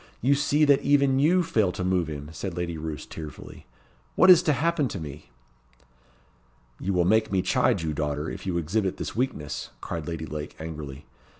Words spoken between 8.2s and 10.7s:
if you exhibit this weakness," cried Lady Lake,